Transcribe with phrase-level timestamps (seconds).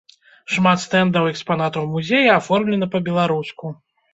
[0.53, 3.75] Шмат стэндаў экспанатаў музея аформлена па-беларуску.